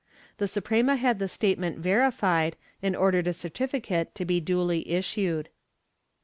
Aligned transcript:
The 0.39 0.47
Suprema 0.47 0.95
had 0.95 1.19
the 1.19 1.27
statement 1.27 1.77
verified 1.77 2.55
and 2.81 2.95
ordered 2.95 3.27
a 3.27 3.33
certificate 3.33 4.15
to 4.15 4.25
be 4.25 4.39
duly 4.39 4.89
issued. 4.91 5.49